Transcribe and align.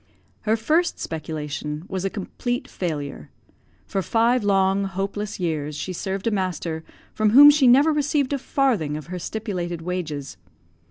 Her 0.49 0.57
first 0.57 0.99
speculation 0.99 1.85
was 1.87 2.03
a 2.03 2.09
complete 2.09 2.67
failure. 2.67 3.29
For 3.85 4.01
five 4.01 4.43
long, 4.43 4.85
hopeless 4.85 5.39
years 5.39 5.75
she 5.75 5.93
served 5.93 6.25
a 6.25 6.31
master 6.31 6.83
from 7.13 7.29
whom 7.29 7.51
she 7.51 7.67
never 7.67 7.93
received 7.93 8.33
a 8.33 8.39
farthing 8.39 8.97
of 8.97 9.05
her 9.13 9.19
stipulated 9.19 9.83
wages. 9.83 10.37